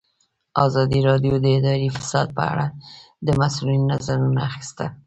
[0.65, 2.65] ازادي راډیو د اداري فساد په اړه
[3.25, 4.87] د مسؤلینو نظرونه اخیستي.